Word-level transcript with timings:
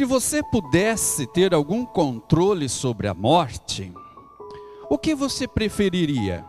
Se 0.00 0.06
você 0.06 0.42
pudesse 0.42 1.26
ter 1.26 1.52
algum 1.52 1.84
controle 1.84 2.70
sobre 2.70 3.06
a 3.06 3.12
morte, 3.12 3.92
o 4.88 4.96
que 4.96 5.14
você 5.14 5.46
preferiria? 5.46 6.42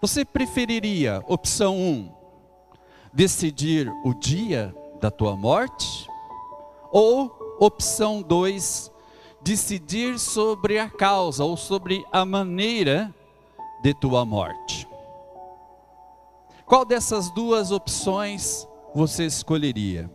Você 0.00 0.24
preferiria, 0.24 1.22
opção 1.28 1.76
1, 1.76 2.12
decidir 3.12 3.88
o 4.04 4.12
dia 4.12 4.74
da 5.00 5.08
tua 5.08 5.36
morte? 5.36 5.86
Ou, 6.90 7.56
opção 7.60 8.20
2, 8.20 8.90
decidir 9.40 10.18
sobre 10.18 10.80
a 10.80 10.90
causa 10.90 11.44
ou 11.44 11.56
sobre 11.56 12.04
a 12.10 12.24
maneira 12.24 13.14
de 13.84 13.94
tua 13.94 14.24
morte? 14.24 14.88
Qual 16.66 16.84
dessas 16.84 17.30
duas 17.30 17.70
opções 17.70 18.66
você 18.92 19.26
escolheria? 19.26 20.10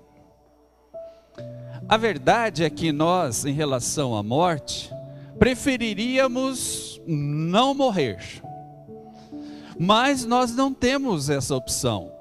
A 1.90 1.96
verdade 1.96 2.66
é 2.66 2.70
que 2.70 2.92
nós, 2.92 3.46
em 3.46 3.54
relação 3.54 4.14
à 4.14 4.22
morte, 4.22 4.92
preferiríamos 5.40 7.02
não 7.08 7.74
morrer. 7.74 8.42
Mas 9.80 10.26
nós 10.26 10.54
não 10.54 10.74
temos 10.74 11.30
essa 11.30 11.56
opção. 11.56 12.12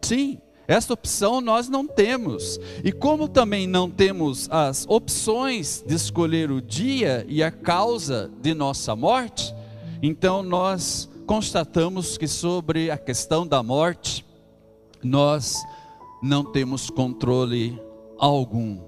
Sim, 0.00 0.38
essa 0.68 0.92
opção 0.92 1.40
nós 1.40 1.68
não 1.68 1.84
temos. 1.84 2.60
E 2.84 2.92
como 2.92 3.26
também 3.26 3.66
não 3.66 3.90
temos 3.90 4.48
as 4.52 4.86
opções 4.88 5.82
de 5.84 5.96
escolher 5.96 6.52
o 6.52 6.62
dia 6.62 7.26
e 7.28 7.42
a 7.42 7.50
causa 7.50 8.30
de 8.40 8.54
nossa 8.54 8.94
morte, 8.94 9.52
então 10.00 10.44
nós 10.44 11.10
constatamos 11.26 12.16
que 12.16 12.28
sobre 12.28 12.88
a 12.88 12.96
questão 12.96 13.44
da 13.44 13.64
morte, 13.64 14.24
nós 15.02 15.56
não 16.22 16.44
temos 16.44 16.88
controle 16.88 17.89
algum. 18.20 18.78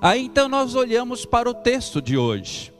Aí 0.00 0.24
então 0.24 0.48
nós 0.48 0.74
olhamos 0.74 1.26
para 1.26 1.48
o 1.48 1.54
texto 1.54 2.00
de 2.00 2.16
hoje. 2.16 2.72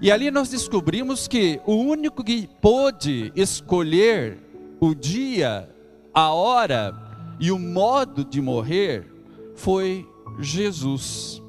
E 0.00 0.12
ali 0.12 0.30
nós 0.30 0.48
descobrimos 0.48 1.26
que 1.26 1.60
o 1.66 1.74
único 1.74 2.22
que 2.22 2.48
pôde 2.60 3.32
escolher 3.34 4.38
o 4.80 4.94
dia, 4.94 5.68
a 6.14 6.32
hora 6.32 6.94
e 7.40 7.50
o 7.50 7.58
modo 7.58 8.24
de 8.24 8.40
morrer 8.40 9.04
foi 9.56 10.08
Jesus. 10.38 11.42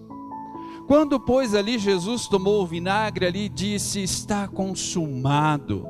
Quando, 0.87 1.19
pois, 1.19 1.53
ali 1.53 1.77
Jesus 1.77 2.27
tomou 2.27 2.63
o 2.63 2.65
vinagre 2.65 3.27
ali 3.27 3.47
disse: 3.47 4.01
Está 4.01 4.47
consumado. 4.47 5.87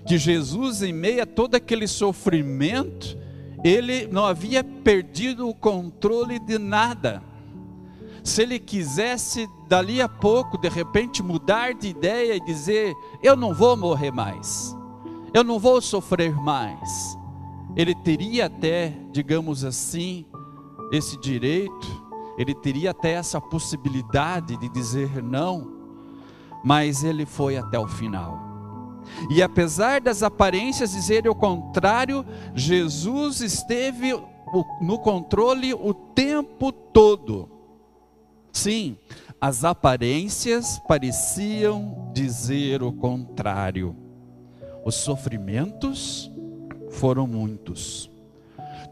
que 0.06 0.18
Jesus, 0.18 0.82
em 0.82 0.92
meio 0.92 1.22
a 1.22 1.26
todo 1.26 1.54
aquele 1.54 1.86
sofrimento, 1.86 3.16
ele 3.62 4.06
não 4.06 4.24
havia 4.24 4.62
perdido 4.62 5.48
o 5.48 5.54
controle 5.54 6.38
de 6.38 6.58
nada 6.58 7.22
se 8.22 8.42
ele 8.42 8.58
quisesse 8.58 9.48
dali 9.68 10.00
a 10.00 10.08
pouco, 10.08 10.56
de 10.56 10.68
repente, 10.68 11.22
mudar 11.22 11.74
de 11.74 11.88
ideia 11.88 12.34
e 12.34 12.40
dizer: 12.40 12.94
Eu 13.22 13.36
não 13.36 13.52
vou 13.52 13.76
morrer 13.76 14.10
mais, 14.10 14.74
eu 15.34 15.44
não 15.44 15.58
vou 15.58 15.80
sofrer 15.80 16.34
mais, 16.34 17.16
ele 17.76 17.94
teria 17.94 18.46
até, 18.46 18.96
digamos 19.12 19.64
assim, 19.64 20.24
esse 20.90 21.18
direito, 21.18 22.08
ele 22.38 22.54
teria 22.54 22.92
até 22.92 23.12
essa 23.12 23.40
possibilidade 23.40 24.56
de 24.56 24.68
dizer 24.70 25.22
não, 25.22 25.70
mas 26.64 27.04
ele 27.04 27.26
foi 27.26 27.56
até 27.56 27.78
o 27.78 27.86
final. 27.86 28.48
E 29.30 29.42
apesar 29.42 30.00
das 30.00 30.22
aparências 30.22 30.92
dizerem 30.92 31.30
o 31.30 31.34
contrário, 31.34 32.24
Jesus 32.54 33.40
esteve 33.40 34.12
no 34.80 34.98
controle 34.98 35.74
o 35.74 35.92
tempo 35.92 36.72
todo. 36.72 37.48
Sim, 38.52 38.96
as 39.40 39.64
aparências 39.64 40.80
pareciam 40.88 42.10
dizer 42.12 42.82
o 42.82 42.92
contrário. 42.92 43.96
Os 44.84 44.96
sofrimentos 44.96 46.30
foram 46.90 47.26
muitos. 47.26 48.10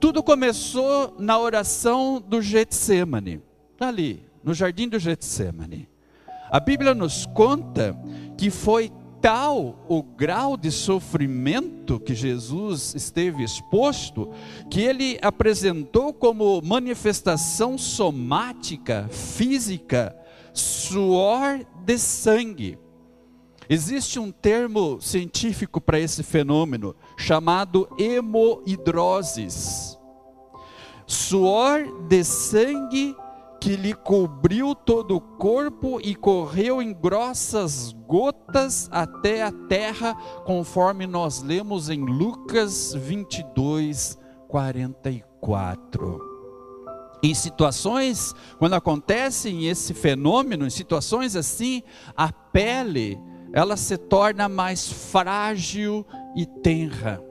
Tudo 0.00 0.22
começou 0.22 1.16
na 1.18 1.38
oração 1.38 2.20
do 2.20 2.40
Getsemane, 2.40 3.40
ali, 3.80 4.22
no 4.44 4.54
jardim 4.54 4.88
do 4.88 4.98
Getsemane. 4.98 5.88
A 6.50 6.60
Bíblia 6.60 6.94
nos 6.94 7.26
conta 7.26 7.96
que 8.36 8.50
foi 8.50 8.92
tal 9.20 9.84
o 9.88 10.02
grau 10.02 10.56
de 10.56 10.70
sofrimento 10.70 11.98
que 11.98 12.14
Jesus 12.14 12.94
esteve 12.94 13.42
exposto, 13.42 14.30
que 14.70 14.80
ele 14.80 15.18
apresentou 15.20 16.12
como 16.12 16.62
manifestação 16.62 17.76
somática, 17.76 19.08
física, 19.10 20.14
suor 20.58 21.60
de 21.84 21.98
sangue. 21.98 22.78
Existe 23.68 24.18
um 24.18 24.30
termo 24.30 25.00
científico 25.00 25.80
para 25.80 25.98
esse 25.98 26.22
fenômeno 26.22 26.94
chamado 27.16 27.88
hemoidroses. 27.98 29.98
Suor 31.06 32.06
de 32.08 32.24
sangue 32.24 33.16
que 33.60 33.74
lhe 33.74 33.92
cobriu 33.92 34.74
todo 34.74 35.16
o 35.16 35.20
corpo 35.20 36.00
e 36.00 36.14
correu 36.14 36.80
em 36.80 36.92
grossas 36.92 37.92
gotas 38.06 38.88
até 38.92 39.42
a 39.42 39.50
terra, 39.50 40.14
conforme 40.44 41.06
nós 41.06 41.42
lemos 41.42 41.90
em 41.90 42.00
Lucas 42.00 42.94
22, 42.94 44.16
44. 44.46 46.35
Em 47.22 47.34
situações, 47.34 48.34
quando 48.58 48.74
acontecem 48.74 49.68
esse 49.68 49.94
fenômeno, 49.94 50.66
em 50.66 50.70
situações 50.70 51.34
assim, 51.34 51.82
a 52.16 52.30
pele 52.30 53.18
ela 53.52 53.76
se 53.76 53.96
torna 53.96 54.48
mais 54.48 54.86
frágil 54.86 56.06
e 56.36 56.44
tenra. 56.44 57.22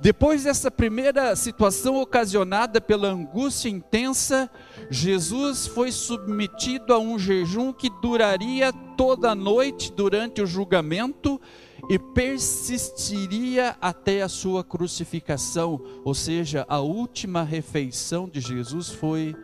Depois 0.00 0.44
dessa 0.44 0.70
primeira 0.70 1.34
situação 1.34 2.00
ocasionada 2.00 2.80
pela 2.80 3.08
angústia 3.08 3.68
intensa, 3.68 4.50
Jesus 4.90 5.66
foi 5.66 5.90
submetido 5.90 6.92
a 6.92 6.98
um 6.98 7.18
jejum 7.18 7.72
que 7.72 7.90
duraria 8.00 8.72
toda 8.96 9.30
a 9.30 9.34
noite 9.34 9.92
durante 9.92 10.42
o 10.42 10.46
julgamento 10.46 11.40
e 11.88 11.98
persistiria 11.98 13.76
até 13.80 14.22
a 14.22 14.28
sua 14.28 14.64
crucificação, 14.64 15.80
ou 16.04 16.14
seja, 16.14 16.64
a 16.68 16.80
última 16.80 17.42
refeição 17.42 18.28
de 18.28 18.40
Jesus 18.40 18.88
foi 18.88 19.34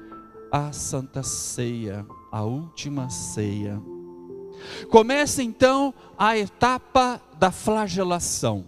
a 0.50 0.72
Santa 0.72 1.22
Ceia, 1.22 2.06
a 2.32 2.42
última 2.42 3.08
ceia. 3.10 3.80
Começa 4.90 5.42
então 5.42 5.94
a 6.18 6.36
etapa 6.36 7.20
da 7.38 7.50
flagelação. 7.50 8.66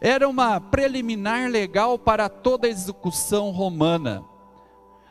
Era 0.00 0.28
uma 0.28 0.60
preliminar 0.60 1.50
legal 1.50 1.98
para 1.98 2.28
toda 2.28 2.66
a 2.66 2.70
execução 2.70 3.50
romana. 3.50 4.24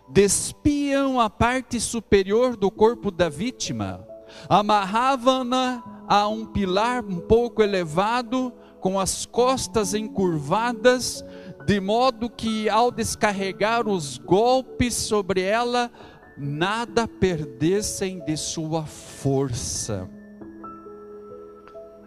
Despiam 0.10 1.19
a 1.19 1.30
parte 1.30 1.80
superior 1.80 2.57
do 2.57 2.69
corpo 2.69 3.10
da 3.10 3.30
vítima, 3.30 4.06
amarravam-na 4.50 5.93
a 6.07 6.27
um 6.27 6.45
pilar 6.45 7.03
um 7.03 7.19
pouco 7.19 7.61
elevado, 7.61 8.53
com 8.79 9.00
as 9.00 9.25
costas 9.25 9.94
encurvadas, 9.94 11.23
de 11.65 11.79
modo 11.79 12.29
que 12.29 12.67
ao 12.67 12.91
descarregar 12.91 13.88
os 13.88 14.17
golpes 14.17 14.94
sobre 14.94 15.41
ela, 15.41 15.89
nada 16.38 17.07
perdessem 17.07 18.19
de 18.25 18.35
sua 18.35 18.85
força. 18.85 20.09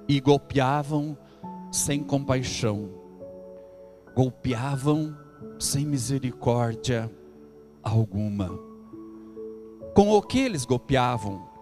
E 0.09 0.21
golpeavam 0.21 1.17
sem 1.73 2.03
compaixão, 2.03 2.91
golpeavam 4.15 5.17
sem 5.59 5.85
misericórdia 5.85 7.11
alguma. 7.83 8.51
Com 9.95 10.11
o 10.11 10.21
que 10.21 10.41
eles 10.41 10.65
golpeavam? 10.65 11.56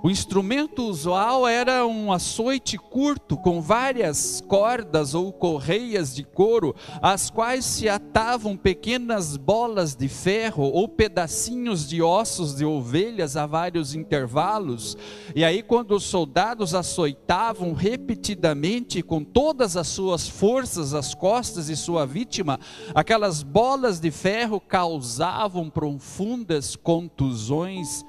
O 0.00 0.10
instrumento 0.10 0.84
usual 0.84 1.46
era 1.46 1.84
um 1.84 2.12
açoite 2.12 2.78
curto 2.78 3.36
com 3.36 3.60
várias 3.60 4.40
cordas 4.46 5.12
ou 5.12 5.32
correias 5.32 6.14
de 6.14 6.22
couro, 6.22 6.74
às 7.02 7.30
quais 7.30 7.64
se 7.64 7.88
atavam 7.88 8.56
pequenas 8.56 9.36
bolas 9.36 9.96
de 9.96 10.06
ferro 10.08 10.62
ou 10.62 10.88
pedacinhos 10.88 11.88
de 11.88 12.00
ossos 12.00 12.54
de 12.54 12.64
ovelhas 12.64 13.36
a 13.36 13.44
vários 13.44 13.92
intervalos. 13.92 14.96
E 15.34 15.44
aí, 15.44 15.64
quando 15.64 15.96
os 15.96 16.04
soldados 16.04 16.74
açoitavam 16.74 17.72
repetidamente 17.72 19.02
com 19.02 19.24
todas 19.24 19.76
as 19.76 19.88
suas 19.88 20.28
forças 20.28 20.94
as 20.94 21.12
costas 21.12 21.66
de 21.66 21.76
sua 21.76 22.06
vítima, 22.06 22.60
aquelas 22.94 23.42
bolas 23.42 23.98
de 23.98 24.12
ferro 24.12 24.60
causavam 24.60 25.68
profundas 25.68 26.76
contusões 26.76 28.04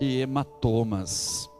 e 0.00 0.20
hematomas. 0.20 1.50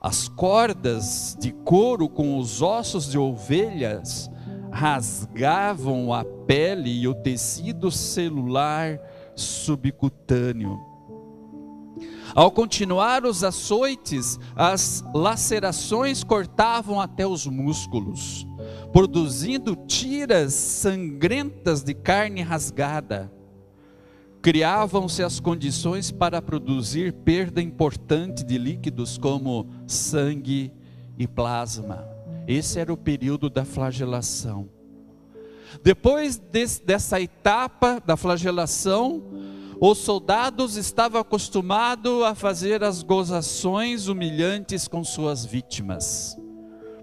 As 0.00 0.28
cordas 0.28 1.36
de 1.40 1.50
couro 1.50 2.08
com 2.08 2.38
os 2.38 2.60
ossos 2.60 3.10
de 3.10 3.18
ovelhas 3.18 4.30
rasgavam 4.70 6.12
a 6.12 6.24
pele 6.24 6.90
e 6.90 7.08
o 7.08 7.14
tecido 7.14 7.90
celular 7.90 8.98
subcutâneo. 9.34 10.78
Ao 12.34 12.50
continuar 12.50 13.24
os 13.24 13.44
açoites, 13.44 14.38
as 14.56 15.04
lacerações 15.14 16.24
cortavam 16.24 17.00
até 17.00 17.26
os 17.26 17.46
músculos, 17.46 18.46
produzindo 18.92 19.76
tiras 19.76 20.52
sangrentas 20.52 21.82
de 21.82 21.94
carne 21.94 22.42
rasgada 22.42 23.32
criavam-se 24.44 25.22
as 25.22 25.40
condições 25.40 26.10
para 26.10 26.42
produzir 26.42 27.14
perda 27.14 27.62
importante 27.62 28.44
de 28.44 28.58
líquidos 28.58 29.16
como 29.16 29.66
sangue 29.86 30.70
e 31.18 31.26
plasma. 31.26 32.06
Esse 32.46 32.78
era 32.78 32.92
o 32.92 32.96
período 32.96 33.48
da 33.48 33.64
flagelação. 33.64 34.68
Depois 35.82 36.36
desse, 36.36 36.84
dessa 36.84 37.18
etapa 37.22 38.02
da 38.04 38.18
flagelação, 38.18 39.22
os 39.80 39.96
soldados 39.96 40.76
estavam 40.76 41.22
acostumados 41.22 42.22
a 42.22 42.34
fazer 42.34 42.84
as 42.84 43.02
gozações 43.02 44.08
humilhantes 44.08 44.86
com 44.86 45.02
suas 45.02 45.46
vítimas. 45.46 46.36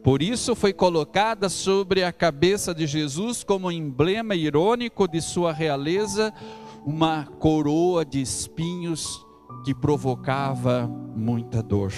Por 0.04 0.22
isso 0.22 0.56
foi 0.56 0.74
colocada 0.74 1.50
sobre 1.50 2.04
a 2.04 2.14
cabeça 2.14 2.74
de 2.74 2.86
Jesus 2.86 3.44
como 3.44 3.72
emblema 3.72 4.36
irônico 4.36 5.08
de 5.08 5.22
sua 5.22 5.52
realeza 5.52 6.32
uma 6.86 7.26
coroa 7.26 8.04
de 8.04 8.22
espinhos 8.22 9.26
que 9.64 9.74
provocava 9.74 10.88
muita 11.16 11.62
dor. 11.62 11.94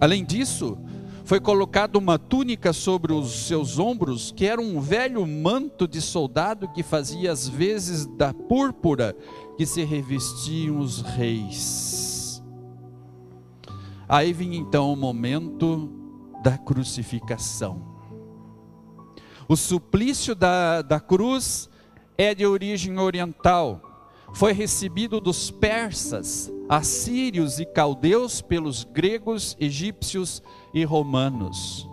Além 0.00 0.24
disso, 0.24 0.78
foi 1.24 1.40
colocada 1.40 1.98
uma 1.98 2.18
túnica 2.18 2.72
sobre 2.72 3.12
os 3.12 3.46
seus 3.46 3.78
ombros, 3.78 4.30
que 4.30 4.46
era 4.46 4.60
um 4.60 4.80
velho 4.80 5.26
manto 5.26 5.88
de 5.88 6.00
soldado 6.00 6.68
que 6.68 6.82
fazia 6.82 7.32
as 7.32 7.48
vezes 7.48 8.06
da 8.06 8.32
púrpura 8.32 9.16
que 9.56 9.66
se 9.66 9.82
revestiam 9.82 10.78
os 10.78 11.00
reis. 11.00 12.42
Aí 14.08 14.32
vinha 14.32 14.56
então 14.56 14.92
o 14.92 14.96
momento 14.96 15.90
da 16.44 16.56
crucificação. 16.56 17.96
O 19.48 19.56
suplício 19.56 20.34
da, 20.34 20.80
da 20.80 21.00
cruz 21.00 21.68
é 22.18 22.34
de 22.34 22.46
origem 22.46 22.98
oriental. 22.98 23.80
Foi 24.34 24.52
recebido 24.52 25.20
dos 25.20 25.50
persas, 25.50 26.52
assírios 26.68 27.58
e 27.58 27.64
caldeus 27.64 28.42
pelos 28.42 28.84
gregos, 28.84 29.56
egípcios 29.58 30.42
e 30.74 30.84
romanos. 30.84 31.88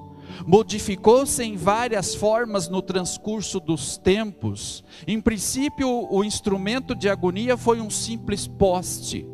Modificou-se 0.45 1.43
em 1.43 1.55
várias 1.55 2.15
formas 2.15 2.67
no 2.67 2.81
transcurso 2.81 3.59
dos 3.59 3.97
tempos. 3.97 4.83
Em 5.07 5.21
princípio, 5.21 6.07
o 6.09 6.23
instrumento 6.23 6.95
de 6.95 7.07
agonia 7.07 7.55
foi 7.55 7.79
um 7.79 7.89
simples 7.89 8.47
poste. 8.47 9.27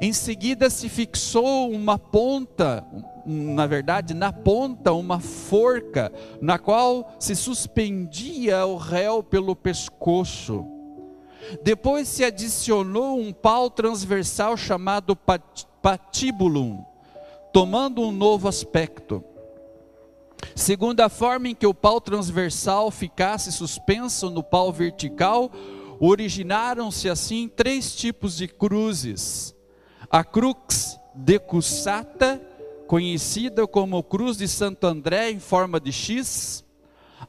Em 0.00 0.12
seguida 0.12 0.70
se 0.70 0.88
fixou 0.88 1.72
uma 1.72 1.98
ponta, 1.98 2.86
na 3.26 3.66
verdade, 3.66 4.14
na 4.14 4.32
ponta, 4.32 4.92
uma 4.92 5.18
forca, 5.18 6.12
na 6.40 6.56
qual 6.56 7.16
se 7.18 7.34
suspendia 7.34 8.64
o 8.64 8.76
réu 8.76 9.24
pelo 9.24 9.56
pescoço. 9.56 10.64
Depois 11.64 12.06
se 12.06 12.22
adicionou 12.22 13.18
um 13.18 13.32
pau 13.32 13.68
transversal 13.68 14.56
chamado 14.56 15.16
patíbulum, 15.82 16.84
tomando 17.52 18.02
um 18.02 18.12
novo 18.12 18.46
aspecto. 18.46 19.24
Segundo 20.54 21.00
a 21.00 21.08
forma 21.08 21.48
em 21.48 21.54
que 21.56 21.66
o 21.66 21.74
pau 21.74 22.00
transversal 22.00 22.92
ficasse 22.92 23.50
suspenso 23.50 24.30
no 24.30 24.44
pau 24.44 24.72
vertical, 24.72 25.50
originaram-se 25.98 27.08
assim 27.08 27.48
três 27.48 27.96
tipos 27.96 28.36
de 28.36 28.46
cruzes 28.46 29.57
a 30.10 30.24
crux 30.24 30.98
decussata, 31.14 32.40
conhecida 32.86 33.66
como 33.66 34.02
Cruz 34.02 34.38
de 34.38 34.48
Santo 34.48 34.86
André 34.86 35.30
em 35.30 35.38
forma 35.38 35.78
de 35.78 35.92
X, 35.92 36.64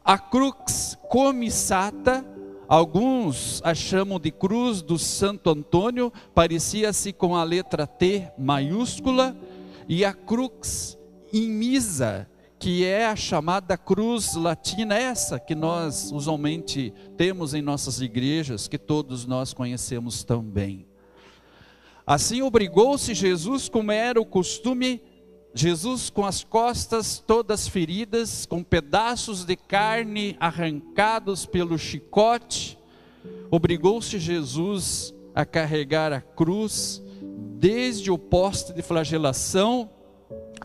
a 0.05 0.17
crux 0.17 0.97
comissata, 1.09 2.25
alguns 2.67 3.61
a 3.63 3.73
chamam 3.73 4.19
de 4.19 4.31
Cruz 4.31 4.81
do 4.81 4.97
Santo 4.97 5.49
Antônio, 5.49 6.13
parecia-se 6.33 7.11
com 7.11 7.35
a 7.35 7.43
letra 7.43 7.85
T 7.85 8.31
maiúscula, 8.37 9.35
e 9.87 10.05
a 10.05 10.13
crux 10.13 10.97
imisa, 11.33 12.29
que 12.59 12.85
é 12.85 13.07
a 13.07 13.15
chamada 13.15 13.77
cruz 13.77 14.35
latina, 14.35 14.95
essa 14.95 15.39
que 15.39 15.55
nós 15.55 16.11
usualmente 16.11 16.93
temos 17.17 17.53
em 17.53 17.61
nossas 17.61 17.99
igrejas, 17.99 18.67
que 18.67 18.77
todos 18.77 19.25
nós 19.25 19.53
conhecemos 19.53 20.23
também. 20.23 20.88
Assim 22.09 22.41
obrigou-se 22.41 23.13
Jesus, 23.13 23.69
como 23.69 23.91
era 23.91 24.19
o 24.19 24.25
costume, 24.25 24.99
Jesus 25.53 26.09
com 26.09 26.25
as 26.25 26.43
costas 26.43 27.19
todas 27.19 27.67
feridas, 27.67 28.47
com 28.47 28.63
pedaços 28.63 29.45
de 29.45 29.55
carne 29.55 30.35
arrancados 30.39 31.45
pelo 31.45 31.77
chicote, 31.77 32.79
obrigou-se 33.51 34.17
Jesus 34.17 35.13
a 35.35 35.45
carregar 35.45 36.11
a 36.11 36.19
cruz 36.19 36.99
desde 37.59 38.09
o 38.09 38.17
poste 38.17 38.73
de 38.73 38.81
flagelação 38.81 39.87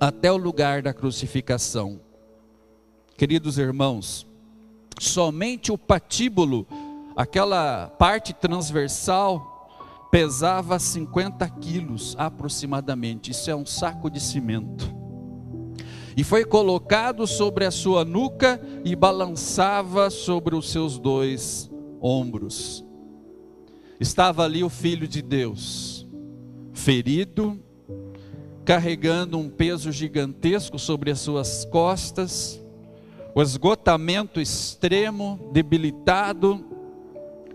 até 0.00 0.32
o 0.32 0.38
lugar 0.38 0.80
da 0.80 0.94
crucificação. 0.94 2.00
Queridos 3.18 3.58
irmãos, 3.58 4.26
somente 4.98 5.70
o 5.70 5.76
patíbulo, 5.76 6.66
aquela 7.14 7.88
parte 7.98 8.32
transversal 8.32 9.53
pesava 10.14 10.78
50 10.78 11.48
quilos 11.58 12.14
aproximadamente. 12.16 13.32
Isso 13.32 13.50
é 13.50 13.56
um 13.56 13.66
saco 13.66 14.08
de 14.08 14.20
cimento. 14.20 14.94
e 16.16 16.22
foi 16.22 16.44
colocado 16.44 17.26
sobre 17.26 17.64
a 17.64 17.70
sua 17.72 18.04
nuca 18.04 18.60
e 18.84 18.94
balançava 18.94 20.08
sobre 20.10 20.54
os 20.54 20.70
seus 20.70 21.00
dois 21.00 21.68
ombros. 22.00 22.86
Estava 23.98 24.44
ali 24.44 24.62
o 24.62 24.68
Filho 24.68 25.08
de 25.08 25.20
Deus, 25.20 26.06
ferido, 26.72 27.60
carregando 28.64 29.36
um 29.36 29.50
peso 29.50 29.90
gigantesco 29.90 30.78
sobre 30.78 31.10
as 31.10 31.18
suas 31.18 31.64
costas, 31.64 32.64
o 33.34 33.42
esgotamento 33.42 34.40
extremo, 34.40 35.50
debilitado, 35.52 36.73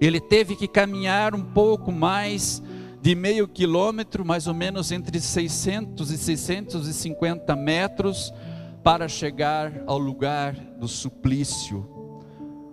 ele 0.05 0.19
teve 0.19 0.55
que 0.55 0.67
caminhar 0.67 1.35
um 1.35 1.43
pouco 1.43 1.91
mais 1.91 2.61
de 3.01 3.15
meio 3.15 3.47
quilômetro, 3.47 4.25
mais 4.25 4.47
ou 4.47 4.53
menos 4.53 4.91
entre 4.91 5.19
600 5.19 6.11
e 6.11 6.17
650 6.17 7.55
metros, 7.55 8.33
para 8.83 9.07
chegar 9.07 9.83
ao 9.85 9.97
lugar 9.97 10.53
do 10.53 10.87
suplício. 10.87 11.87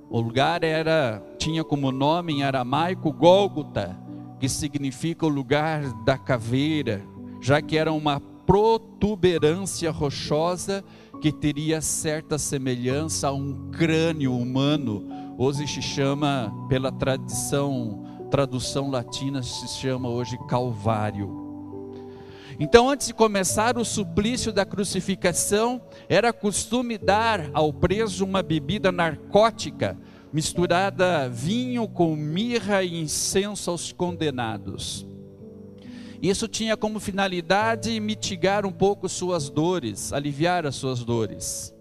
O 0.09 0.21
lugar 0.21 0.62
era 0.62 1.23
tinha 1.38 1.64
como 1.64 1.90
nome 1.90 2.35
em 2.35 2.42
aramaico 2.42 3.12
Gólgota, 3.12 3.97
que 4.38 4.49
significa 4.49 5.26
o 5.26 5.28
lugar 5.28 5.83
da 6.04 6.16
caveira, 6.16 7.02
já 7.40 7.61
que 7.61 7.76
era 7.76 7.92
uma 7.92 8.21
protuberância 8.21 9.90
rochosa 9.90 10.85
que 11.21 11.33
teria 11.33 11.80
certa 11.80 12.38
semelhança 12.38 13.28
a 13.28 13.33
um 13.33 13.71
crânio 13.71 14.37
humano. 14.37 15.09
Hoje 15.38 15.66
se 15.66 15.83
chama, 15.83 16.50
pela 16.66 16.90
tradição, 16.90 18.02
tradução 18.31 18.88
latina, 18.88 19.43
se 19.43 19.69
chama 19.69 20.09
hoje 20.09 20.38
Calvário. 20.49 21.45
Então, 22.59 22.88
antes 22.88 23.09
de 23.09 23.12
começar 23.12 23.76
o 23.76 23.85
suplício 23.85 24.50
da 24.50 24.64
crucificação, 24.64 25.83
era 26.09 26.33
costume 26.33 26.97
dar 26.97 27.50
ao 27.52 27.71
preso 27.71 28.25
uma 28.25 28.43
bebida 28.43 28.90
narcótica, 28.90 29.99
misturada 30.33 31.28
vinho 31.28 31.87
com 31.87 32.16
mirra 32.16 32.83
e 32.83 32.99
incenso 32.99 33.71
aos 33.71 33.93
condenados. 33.93 35.07
Isso 36.23 36.49
tinha 36.49 36.78
como 36.78 36.99
finalidade 36.99 38.00
mitigar 38.00 38.64
um 38.64 38.73
pouco 38.73 39.07
suas 39.07 39.50
dores, 39.50 40.14
aliviar 40.14 40.64
as 40.64 40.76
suas 40.76 41.05
dores. 41.05 41.75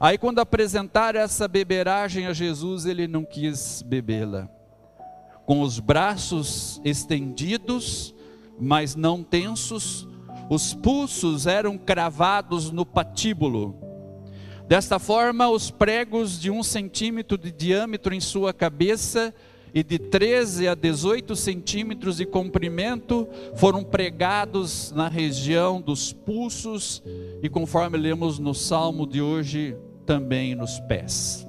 Aí, 0.00 0.18
quando 0.18 0.40
apresentaram 0.40 1.20
essa 1.20 1.46
beberagem 1.46 2.26
a 2.26 2.32
Jesus, 2.32 2.86
ele 2.86 3.06
não 3.06 3.24
quis 3.24 3.82
bebê-la. 3.82 4.48
Com 5.46 5.60
os 5.60 5.78
braços 5.78 6.80
estendidos, 6.84 8.14
mas 8.58 8.94
não 8.96 9.22
tensos, 9.22 10.08
os 10.50 10.74
pulsos 10.74 11.46
eram 11.46 11.78
cravados 11.78 12.70
no 12.70 12.84
patíbulo. 12.84 13.78
Desta 14.66 14.98
forma, 14.98 15.48
os 15.48 15.70
pregos 15.70 16.40
de 16.40 16.50
um 16.50 16.62
centímetro 16.62 17.36
de 17.36 17.52
diâmetro 17.52 18.14
em 18.14 18.20
sua 18.20 18.52
cabeça 18.52 19.34
e 19.74 19.82
de 19.82 19.98
13 19.98 20.68
a 20.68 20.74
18 20.74 21.34
centímetros 21.34 22.18
de 22.18 22.24
comprimento 22.24 23.28
foram 23.56 23.82
pregados 23.82 24.92
na 24.92 25.08
região 25.08 25.80
dos 25.80 26.12
pulsos 26.12 27.02
e, 27.42 27.48
conforme 27.48 27.98
lemos 27.98 28.38
no 28.38 28.54
salmo 28.54 29.06
de 29.06 29.20
hoje, 29.20 29.76
também 30.04 30.54
nos 30.54 30.78
pés. 30.80 31.46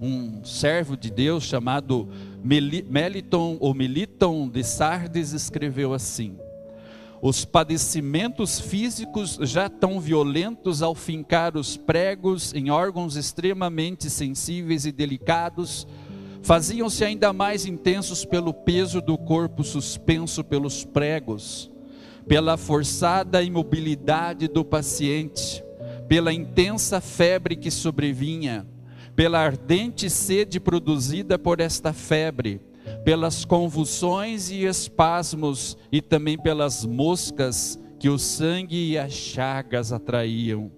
Um 0.00 0.44
servo 0.44 0.96
de 0.96 1.10
Deus 1.10 1.44
chamado 1.44 2.08
Meliton 2.42 3.56
ou 3.60 3.72
Meliton 3.72 4.48
de 4.48 4.64
Sardes 4.64 5.32
escreveu 5.32 5.94
assim: 5.94 6.36
os 7.22 7.44
padecimentos 7.44 8.58
físicos 8.58 9.38
já 9.42 9.68
tão 9.68 10.00
violentos 10.00 10.82
ao 10.82 10.92
fincar 10.92 11.56
os 11.56 11.76
pregos 11.76 12.52
em 12.52 12.68
órgãos 12.68 13.14
extremamente 13.14 14.10
sensíveis 14.10 14.86
e 14.86 14.90
delicados, 14.90 15.86
faziam-se 16.42 17.04
ainda 17.04 17.32
mais 17.32 17.64
intensos 17.64 18.24
pelo 18.24 18.52
peso 18.52 19.00
do 19.00 19.16
corpo 19.16 19.62
suspenso 19.62 20.42
pelos 20.42 20.84
pregos, 20.84 21.70
pela 22.26 22.56
forçada 22.56 23.40
imobilidade 23.40 24.48
do 24.48 24.64
paciente, 24.64 25.62
pela 26.12 26.30
intensa 26.30 27.00
febre 27.00 27.56
que 27.56 27.70
sobrevinha, 27.70 28.66
pela 29.16 29.38
ardente 29.38 30.10
sede 30.10 30.60
produzida 30.60 31.38
por 31.38 31.58
esta 31.58 31.94
febre 31.94 32.60
pelas 33.02 33.46
convulsões 33.46 34.50
e 34.50 34.66
espasmos 34.66 35.74
e 35.90 36.02
também 36.02 36.36
pelas 36.36 36.84
moscas 36.84 37.78
que 37.98 38.10
o 38.10 38.18
sangue 38.18 38.90
e 38.90 38.98
as 38.98 39.14
chagas 39.14 39.90
atraíam. 39.90 40.70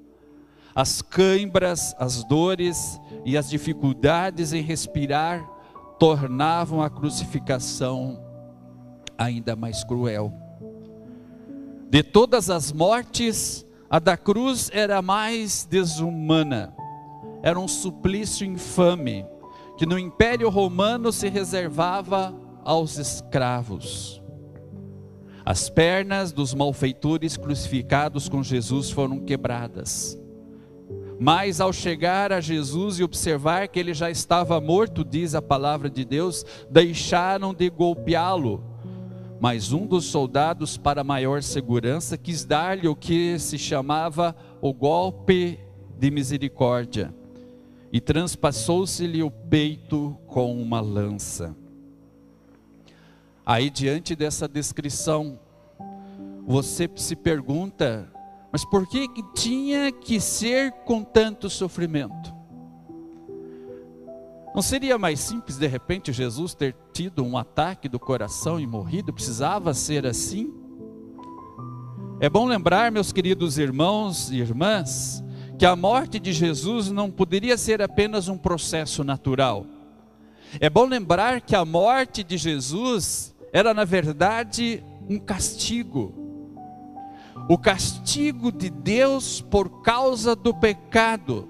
As 0.73 1.03
câimbras, 1.03 1.97
as 1.99 2.23
dores 2.23 3.01
e 3.25 3.37
as 3.37 3.51
dificuldades 3.51 4.53
em 4.53 4.63
respirar 4.63 5.45
tornavam 5.99 6.81
a 6.81 6.89
crucificação 6.89 8.23
ainda 9.19 9.57
mais 9.57 9.83
cruel. 9.83 10.33
De 11.91 12.05
todas 12.05 12.51
as 12.51 12.71
mortes, 12.71 13.64
a 13.95 14.01
da 14.01 14.17
cruz 14.17 14.73
era 14.73 15.01
mais 15.01 15.69
desumana, 15.71 16.75
era 17.45 17.61
um 17.61 17.69
suplício 17.69 18.45
infame 18.45 19.25
que 19.79 19.87
no 19.87 19.97
Império 19.97 20.49
Romano 20.49 21.13
se 21.13 21.29
reservava 21.29 22.35
aos 22.65 22.99
escravos. 22.99 24.21
As 25.45 25.71
pernas 25.71 26.33
dos 26.33 26.53
malfeitores 26.55 27.37
crucificados 27.37 28.29
com 28.29 28.43
Jesus 28.43 28.91
foram 28.91 29.21
quebradas. 29.21 30.19
Mas 31.21 31.61
ao 31.61 31.73
chegar 31.73 32.33
a 32.33 32.41
Jesus 32.41 32.99
e 32.99 33.05
observar 33.05 33.69
que 33.69 33.79
ele 33.79 33.95
já 33.95 34.11
estava 34.11 34.61
morto, 34.61 35.05
diz 35.05 35.37
a 35.37 35.41
palavra 35.41 35.89
de 35.89 36.05
Deus, 36.05 36.45
deixaram 36.69 37.55
de 37.55 37.71
golpeá-lo. 37.71 38.74
Mas 39.41 39.73
um 39.73 39.87
dos 39.87 40.07
soldados, 40.07 40.77
para 40.77 41.05
maior 41.05 41.43
segurança, 41.43 42.17
quis 42.17 42.45
dar-lhe 42.45 42.89
o 42.89 42.97
que 42.97 43.39
se 43.39 43.59
chamava 43.59 44.35
o 44.61 44.73
golpe 44.73 45.59
de 45.99 46.11
misericórdia 46.11 47.15
e 47.93 48.01
transpassou-se-lhe 48.01 49.23
o 49.23 49.31
peito 49.31 50.19
com 50.27 50.61
uma 50.61 50.81
lança. 50.81 51.55
Aí, 53.47 53.71
diante 53.71 54.17
dessa 54.17 54.49
descrição, 54.49 55.39
você 56.45 56.91
se 56.97 57.15
pergunta, 57.15 58.11
mas 58.51 58.65
por 58.65 58.89
que, 58.89 59.07
tinha 59.35 59.93
que 59.93 60.19
ser 60.19 60.73
com 60.85 61.05
tanto 61.05 61.49
sofrimento? 61.49 62.34
Não 64.55 64.63
seria 64.63 64.97
mais 64.97 65.19
simples, 65.19 65.57
de 65.57 65.67
repente, 65.67 66.13
Jesus 66.13 66.55
ter 66.55 66.77
tido 66.93 67.25
um 67.25 67.37
ataque 67.37 67.89
do 67.89 67.99
coração 67.99 68.61
e 68.61 68.67
morrido? 68.67 69.13
Precisava 69.13 69.75
ser 69.75 70.07
assim? 70.07 70.55
É 72.21 72.31
bom 72.31 72.47
lembrar, 72.47 72.93
meus 72.93 73.13
queridos 73.13 73.59
irmãos 73.59 74.31
e 74.31 74.37
irmãs, 74.37 75.25
que 75.59 75.67
a 75.67 75.75
morte 75.75 76.21
de 76.21 76.33
Jesus 76.33 76.89
não 76.89 77.11
poderia 77.11 77.59
ser 77.59 77.83
apenas 77.83 78.29
um 78.29 78.39
processo 78.39 79.03
natural. 79.03 79.67
É 80.61 80.71
bom 80.71 80.87
lembrar 80.87 81.41
que 81.41 81.57
a 81.57 81.65
morte 81.65 82.23
de 82.23 82.37
Jesus 82.37 83.35
era, 83.53 83.75
na 83.75 83.85
verdade, 83.85 84.85
um 85.11 85.19
castigo. 85.19 86.15
O 87.49 87.59
castigo 87.59 88.53
de 88.53 88.71
Deus 88.71 89.41
por 89.41 89.83
causa 89.83 90.37
do 90.37 90.55
pecado. 90.55 91.49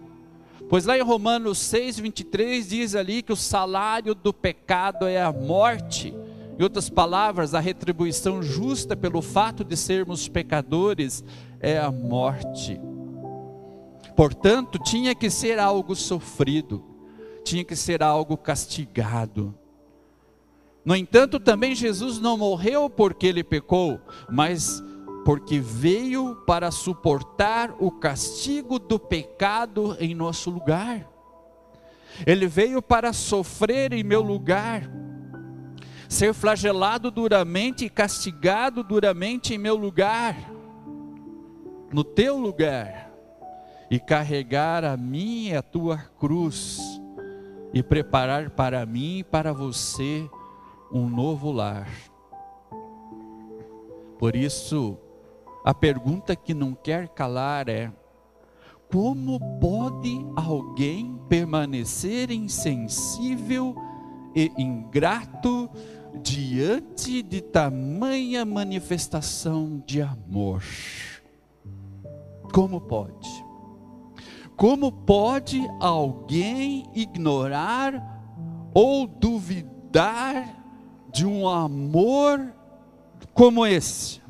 Pois 0.68 0.86
lá 0.86 0.96
em 0.96 1.02
Romanos 1.02 1.58
6, 1.58 1.98
23 1.98 2.68
diz 2.68 2.94
ali 2.94 3.22
que 3.22 3.32
o 3.32 3.36
salário 3.36 4.14
do 4.14 4.32
pecado 4.32 5.06
é 5.06 5.22
a 5.22 5.32
morte. 5.32 6.14
Em 6.58 6.62
outras 6.62 6.88
palavras, 6.88 7.54
a 7.54 7.60
retribuição 7.60 8.42
justa 8.42 8.96
pelo 8.96 9.20
fato 9.20 9.64
de 9.64 9.76
sermos 9.76 10.28
pecadores 10.28 11.22
é 11.60 11.78
a 11.78 11.90
morte. 11.90 12.80
Portanto, 14.16 14.78
tinha 14.78 15.14
que 15.14 15.28
ser 15.28 15.58
algo 15.58 15.94
sofrido, 15.96 16.82
tinha 17.44 17.64
que 17.64 17.74
ser 17.74 18.02
algo 18.02 18.36
castigado. 18.36 19.54
No 20.84 20.94
entanto, 20.94 21.40
também 21.40 21.74
Jesus 21.74 22.20
não 22.20 22.36
morreu 22.36 22.88
porque 22.88 23.26
ele 23.26 23.42
pecou, 23.42 23.98
mas 24.30 24.82
porque 25.24 25.58
veio 25.58 26.36
para 26.46 26.70
suportar 26.70 27.74
o 27.78 27.90
castigo 27.90 28.78
do 28.78 28.98
pecado 28.98 29.96
em 29.98 30.14
nosso 30.14 30.50
lugar. 30.50 31.08
Ele 32.26 32.46
veio 32.46 32.82
para 32.82 33.12
sofrer 33.12 33.92
em 33.92 34.04
meu 34.04 34.20
lugar, 34.20 34.88
ser 36.08 36.32
flagelado 36.34 37.10
duramente 37.10 37.86
e 37.86 37.90
castigado 37.90 38.84
duramente 38.84 39.54
em 39.54 39.58
meu 39.58 39.76
lugar, 39.76 40.36
no 41.92 42.04
teu 42.04 42.36
lugar 42.36 43.10
e 43.90 43.98
carregar 43.98 44.84
a 44.84 44.96
minha 44.96 45.58
a 45.58 45.62
tua 45.62 45.98
cruz 46.18 46.78
e 47.72 47.82
preparar 47.82 48.50
para 48.50 48.84
mim 48.86 49.18
e 49.18 49.24
para 49.24 49.52
você 49.52 50.28
um 50.92 51.08
novo 51.08 51.50
lar. 51.50 51.88
Por 54.18 54.36
isso, 54.36 54.96
a 55.64 55.72
pergunta 55.72 56.36
que 56.36 56.52
não 56.52 56.74
quer 56.74 57.08
calar 57.08 57.70
é: 57.70 57.90
Como 58.92 59.40
pode 59.58 60.14
alguém 60.36 61.18
permanecer 61.26 62.30
insensível 62.30 63.74
e 64.36 64.52
ingrato 64.58 65.70
diante 66.22 67.22
de 67.22 67.40
tamanha 67.40 68.44
manifestação 68.44 69.82
de 69.86 70.02
amor? 70.02 70.62
Como 72.52 72.78
pode? 72.78 73.42
Como 74.54 74.92
pode 74.92 75.66
alguém 75.80 76.88
ignorar 76.94 78.22
ou 78.72 79.06
duvidar 79.06 80.62
de 81.10 81.26
um 81.26 81.48
amor 81.48 82.52
como 83.32 83.66
esse? 83.66 84.23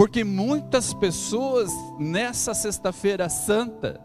Porque 0.00 0.24
muitas 0.24 0.94
pessoas 0.94 1.70
nessa 1.98 2.54
Sexta-feira 2.54 3.28
Santa 3.28 4.00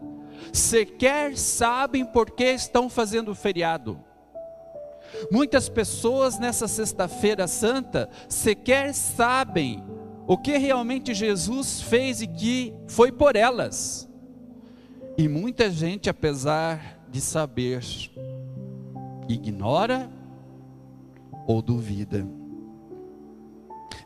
sequer 0.52 1.38
sabem 1.38 2.04
por 2.04 2.32
que 2.32 2.44
estão 2.52 2.90
fazendo 2.90 3.34
feriado. 3.34 3.98
Muitas 5.32 5.70
pessoas 5.70 6.38
nessa 6.38 6.68
Sexta-feira 6.68 7.48
Santa 7.48 8.10
sequer 8.28 8.92
sabem 8.92 9.82
o 10.26 10.36
que 10.36 10.58
realmente 10.58 11.14
Jesus 11.14 11.80
fez 11.80 12.20
e 12.20 12.26
que 12.26 12.74
foi 12.86 13.10
por 13.10 13.34
elas. 13.34 14.06
E 15.16 15.26
muita 15.26 15.70
gente, 15.70 16.10
apesar 16.10 17.00
de 17.08 17.22
saber, 17.22 17.82
ignora 19.26 20.10
ou 21.46 21.62
duvida. 21.62 22.28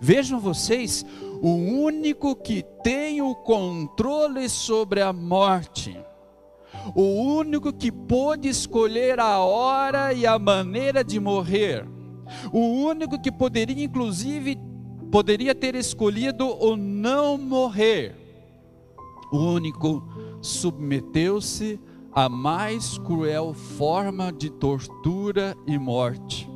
Vejam 0.01 0.39
vocês, 0.39 1.05
o 1.41 1.55
único 1.55 2.37
que 2.37 2.63
tem 2.83 3.23
o 3.23 3.35
controle 3.35 4.49
sobre 4.49 5.01
a 5.01 5.13
morte, 5.13 5.99
o 6.95 7.03
único 7.03 7.73
que 7.73 7.91
pôde 7.91 8.49
escolher 8.49 9.19
a 9.19 9.39
hora 9.39 10.13
e 10.13 10.27
a 10.27 10.39
maneira 10.39 11.03
de 11.03 11.19
morrer, 11.19 11.87
o 12.53 12.61
único 12.61 13.21
que 13.21 13.33
poderia, 13.33 13.85
inclusive, 13.85 14.59
poderia 15.11 15.55
ter 15.55 15.75
escolhido 15.75 16.47
o 16.47 16.77
não 16.77 17.39
morrer, 17.39 18.15
o 19.33 19.39
único 19.39 20.03
submeteu-se 20.43 21.81
à 22.13 22.29
mais 22.29 22.99
cruel 22.99 23.55
forma 23.55 24.33
de 24.33 24.51
tortura 24.51 25.57
e 25.67 25.79
morte. 25.79 26.49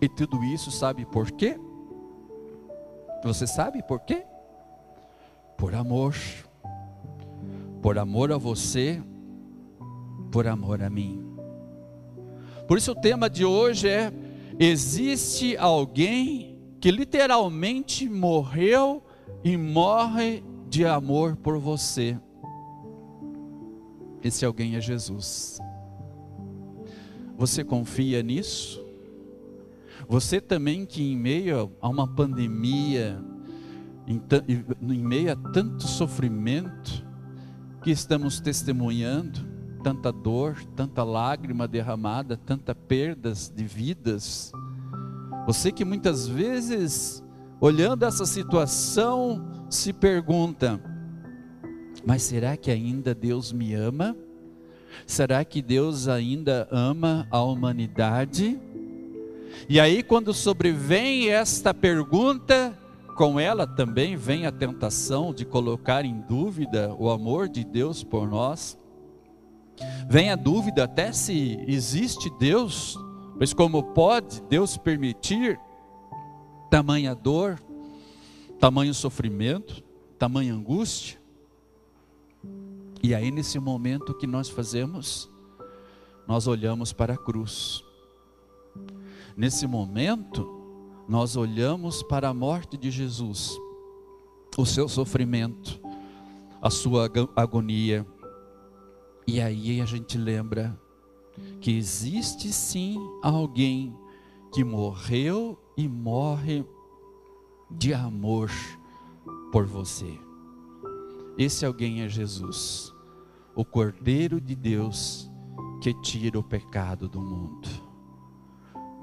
E 0.00 0.08
tudo 0.08 0.42
isso 0.44 0.70
sabe 0.70 1.04
por 1.04 1.30
quê? 1.32 1.58
Você 3.22 3.46
sabe 3.46 3.82
por 3.82 4.00
quê? 4.00 4.24
Por 5.56 5.74
amor. 5.74 6.14
Por 7.82 7.98
amor 7.98 8.32
a 8.32 8.38
você, 8.38 9.02
por 10.30 10.46
amor 10.46 10.82
a 10.82 10.90
mim. 10.90 11.24
Por 12.66 12.76
isso 12.76 12.92
o 12.92 12.94
tema 12.94 13.30
de 13.30 13.44
hoje 13.44 13.88
é: 13.88 14.12
existe 14.58 15.56
alguém 15.56 16.58
que 16.80 16.90
literalmente 16.90 18.08
morreu 18.08 19.02
e 19.42 19.56
morre 19.56 20.44
de 20.68 20.84
amor 20.84 21.36
por 21.36 21.58
você. 21.58 22.18
Esse 24.22 24.44
alguém 24.44 24.76
é 24.76 24.80
Jesus. 24.80 25.58
Você 27.36 27.62
confia 27.62 28.22
nisso? 28.22 28.84
Você 30.08 30.40
também 30.40 30.86
que 30.86 31.02
em 31.02 31.14
meio 31.14 31.70
a 31.82 31.88
uma 31.88 32.08
pandemia, 32.08 33.22
em, 34.06 34.18
meio 35.02 35.32
a 35.32 35.36
tanto 35.36 35.82
sofrimento 35.82 37.06
que 37.82 37.90
estamos 37.90 38.40
testemunhando, 38.40 39.46
tanta 39.84 40.10
dor, 40.10 40.56
tanta 40.74 41.04
lágrima 41.04 41.68
derramada, 41.68 42.38
tanta 42.38 42.74
perdas 42.74 43.52
de 43.54 43.64
vidas. 43.64 44.50
Você 45.46 45.70
que 45.70 45.84
muitas 45.84 46.26
vezes, 46.26 47.22
olhando 47.60 48.06
essa 48.06 48.24
situação, 48.24 49.66
se 49.68 49.92
pergunta: 49.92 50.80
mas 52.06 52.22
será 52.22 52.56
que 52.56 52.70
ainda 52.70 53.14
Deus 53.14 53.52
me 53.52 53.74
ama? 53.74 54.16
Será 55.06 55.44
que 55.44 55.60
Deus 55.60 56.08
ainda 56.08 56.66
ama 56.70 57.26
a 57.30 57.42
humanidade? 57.42 58.58
E 59.68 59.78
aí, 59.78 60.02
quando 60.02 60.32
sobrevém 60.32 61.28
esta 61.28 61.74
pergunta, 61.74 62.76
com 63.18 63.38
ela 63.38 63.66
também 63.66 64.16
vem 64.16 64.46
a 64.46 64.52
tentação 64.52 65.34
de 65.34 65.44
colocar 65.44 66.04
em 66.04 66.20
dúvida 66.20 66.94
o 66.96 67.10
amor 67.10 67.48
de 67.48 67.64
Deus 67.64 68.04
por 68.04 68.28
nós. 68.28 68.78
Vem 70.08 70.30
a 70.30 70.36
dúvida 70.36 70.84
até 70.84 71.12
se 71.12 71.58
existe 71.66 72.30
Deus, 72.38 72.96
pois 73.36 73.52
como 73.52 73.82
pode 73.82 74.40
Deus 74.42 74.76
permitir 74.76 75.58
tamanha 76.70 77.14
dor, 77.14 77.60
tamanho 78.60 78.94
sofrimento, 78.94 79.82
tamanha 80.18 80.54
angústia? 80.54 81.18
E 83.02 83.14
aí, 83.14 83.30
nesse 83.30 83.58
momento, 83.58 84.14
que 84.14 84.26
nós 84.26 84.48
fazemos? 84.48 85.28
Nós 86.26 86.46
olhamos 86.46 86.92
para 86.92 87.14
a 87.14 87.18
cruz 87.18 87.82
Nesse 89.38 89.68
momento, 89.68 90.48
nós 91.08 91.36
olhamos 91.36 92.02
para 92.02 92.28
a 92.28 92.34
morte 92.34 92.76
de 92.76 92.90
Jesus, 92.90 93.56
o 94.56 94.66
seu 94.66 94.88
sofrimento, 94.88 95.80
a 96.60 96.68
sua 96.68 97.08
agonia, 97.36 98.04
e 99.28 99.40
aí 99.40 99.80
a 99.80 99.84
gente 99.84 100.18
lembra 100.18 100.76
que 101.60 101.70
existe 101.70 102.52
sim 102.52 102.98
alguém 103.22 103.96
que 104.52 104.64
morreu 104.64 105.56
e 105.76 105.86
morre 105.86 106.66
de 107.70 107.94
amor 107.94 108.50
por 109.52 109.66
você. 109.66 110.18
Esse 111.38 111.64
alguém 111.64 112.00
é 112.02 112.08
Jesus, 112.08 112.92
o 113.54 113.64
Cordeiro 113.64 114.40
de 114.40 114.56
Deus 114.56 115.30
que 115.80 115.94
tira 116.02 116.40
o 116.40 116.42
pecado 116.42 117.08
do 117.08 117.20
mundo. 117.20 117.87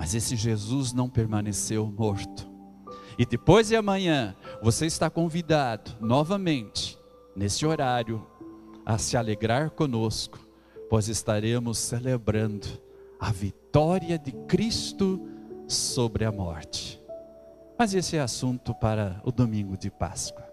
Mas 0.06 0.14
esse 0.14 0.36
Jesus 0.36 0.94
não 0.94 1.10
permaneceu 1.10 1.88
morto. 1.88 2.48
E 3.18 3.26
depois 3.26 3.70
de 3.70 3.76
amanhã, 3.76 4.36
você 4.62 4.86
está 4.86 5.10
convidado 5.10 5.94
novamente, 6.00 6.96
nesse 7.36 7.66
horário, 7.66 8.24
a 8.86 9.00
se 9.00 9.18
alegrar 9.18 9.72
conosco, 9.72 10.38
pois 10.92 11.08
estaremos 11.08 11.80
celebrando 11.80 12.68
a 13.20 13.32
vitória 13.32 14.20
de 14.20 14.32
Cristo 14.48 15.20
sobre 15.68 16.24
a 16.24 16.32
morte. 16.32 17.02
Mas 17.76 17.96
esse 17.96 18.16
é 18.16 18.20
assunto 18.20 18.76
para 18.76 19.20
o 19.24 19.32
domingo 19.32 19.76
de 19.76 19.90
Páscoa. 19.90 20.48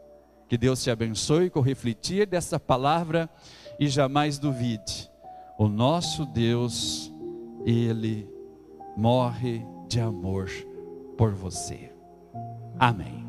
Que 0.49 0.57
Deus 0.57 0.83
te 0.83 0.91
abençoe 0.91 1.51
com 1.51 1.61
refletir 1.61 2.27
dessa 2.27 2.59
palavra 2.59 3.29
e 3.79 3.87
jamais 3.87 4.38
duvide. 4.38 5.11
O 5.59 5.69
nosso 5.69 6.25
Deus, 6.25 7.12
Ele 7.67 8.27
morre 8.96 9.66
de 9.88 10.00
amor 10.00 10.48
por 11.16 11.33
você. 11.33 11.92
Amém. 12.78 13.22